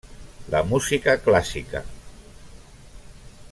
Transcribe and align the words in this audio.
La 0.53 0.61
Música 0.69 1.15
Clásica. 1.25 1.83